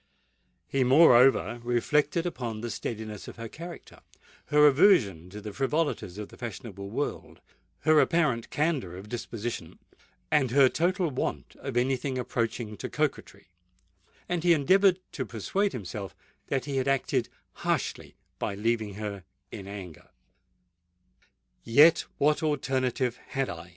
He 0.67 0.83
moreover 0.83 1.59
reflected 1.63 2.25
upon 2.25 2.61
the 2.61 2.71
steadiness 2.71 3.27
of 3.27 3.35
her 3.35 3.47
character—her 3.47 4.65
aversion 4.65 5.29
to 5.29 5.39
the 5.39 5.53
frivolities 5.53 6.17
of 6.17 6.29
the 6.29 6.37
fashionable 6.37 6.89
world—her 6.89 7.99
apparent 7.99 8.49
candour 8.49 8.95
of 8.97 9.09
disposition—and 9.09 10.49
her 10.49 10.69
total 10.69 11.11
want 11.11 11.55
of 11.59 11.77
any 11.77 11.97
thing 11.97 12.17
approaching 12.17 12.77
to 12.77 12.89
coquetry;—and 12.89 14.43
he 14.43 14.53
endeavoured 14.55 14.99
to 15.11 15.23
persuade 15.23 15.71
himself 15.73 16.15
that 16.47 16.65
he 16.65 16.77
had 16.77 16.87
acted 16.87 17.29
harshly 17.61 18.15
by 18.39 18.55
leaving 18.55 18.95
her 18.95 19.23
in 19.51 19.67
anger. 19.67 20.09
"Yet 21.63 22.05
what 22.17 22.41
alternative 22.41 23.17
had 23.27 23.49
I?" 23.51 23.69